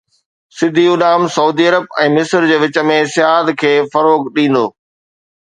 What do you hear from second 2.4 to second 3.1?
جي وچ ۾